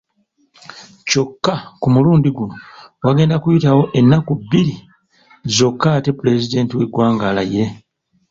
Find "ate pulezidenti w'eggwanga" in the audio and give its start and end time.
5.97-7.23